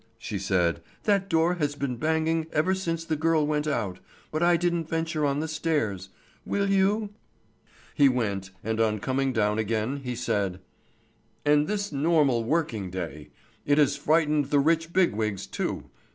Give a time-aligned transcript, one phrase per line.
[0.17, 0.81] she said.
[1.03, 3.99] "That door has been banging ever since the girl went out,
[4.31, 6.09] but I didn't venture on the stairs.
[6.43, 7.11] Will you?"
[7.93, 10.59] He went, and on coming down again he said:
[11.45, 13.29] "And this normal working day
[13.63, 15.91] it has frightened the rich big wigs too.